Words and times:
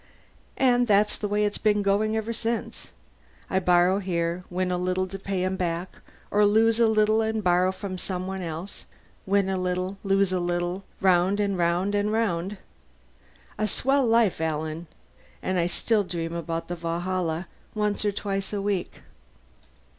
And 0.57 0.87
that's 0.87 1.15
the 1.15 1.27
way 1.27 1.45
it's 1.45 1.59
been 1.59 1.83
going 1.83 2.17
ever 2.17 2.33
since. 2.33 2.89
I 3.51 3.59
borrow 3.59 3.99
here, 3.99 4.43
win 4.49 4.71
a 4.71 4.77
little 4.79 5.05
to 5.05 5.19
pay 5.19 5.43
him 5.43 5.55
back, 5.57 5.89
or 6.31 6.43
lose 6.43 6.79
a 6.79 6.87
little 6.87 7.21
and 7.21 7.43
borrow 7.43 7.71
from 7.71 7.99
someone 7.99 8.41
else, 8.41 8.85
win 9.27 9.47
a 9.47 9.57
little, 9.59 9.99
lose 10.03 10.31
a 10.33 10.39
little 10.39 10.83
round 11.01 11.39
and 11.39 11.55
round 11.55 11.93
and 11.93 12.11
round. 12.11 12.57
A 13.59 13.67
swell 13.67 14.07
life, 14.07 14.41
Alan. 14.41 14.87
And 15.43 15.59
I 15.59 15.67
still 15.67 16.03
dream 16.03 16.33
about 16.33 16.67
the 16.67 16.75
Valhalla 16.75 17.47
once 17.75 18.03
or 18.03 18.11
twice 18.11 18.51
a 18.51 18.59
week." 18.59 19.01